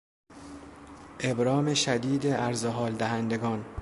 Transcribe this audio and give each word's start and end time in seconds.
ابرام 1.19 1.73
شدید 1.73 2.27
عرضحال 2.27 2.95
دهندگان 2.95 3.65